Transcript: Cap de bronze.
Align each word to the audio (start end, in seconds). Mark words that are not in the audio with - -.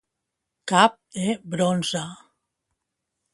Cap 0.71 0.95
de 1.17 1.35
bronze. 1.57 2.03